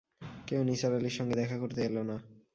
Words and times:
কেউ 0.47 0.61
নিসার 0.63 0.91
আলির 0.93 1.17
সঙ্গে 1.17 1.35
দেখা 1.35 1.57
করতে 1.57 1.79
এল 1.81 1.95
না। 2.01 2.15